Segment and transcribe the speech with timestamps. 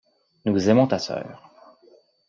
[0.45, 1.47] Nous aimons ta sœur.